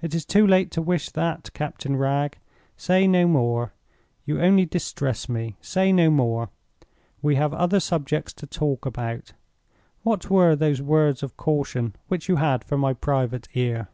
[0.00, 2.38] "It is too late to wish that, Captain Wragge.
[2.78, 3.74] Say no more.
[4.24, 6.48] You only distress me—say no more.
[7.20, 9.34] We have other subjects to talk about.
[10.04, 13.88] What were those words of caution which you had for my private ear?"